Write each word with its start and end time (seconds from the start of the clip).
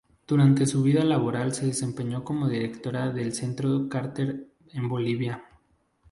Durante 0.25 0.65
su 0.65 0.81
vida 0.81 1.03
laboral 1.05 1.53
se 1.53 1.67
desempeñó 1.67 2.23
como 2.23 2.49
directora 2.49 3.11
del 3.13 3.33
Centro 3.35 3.87
Carter 3.87 4.47
en 4.73 4.89
Bolivia. 4.89 5.43